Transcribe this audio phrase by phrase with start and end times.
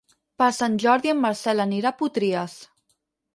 [0.41, 2.57] Per Sant Jordi en Marcel anirà a Potries.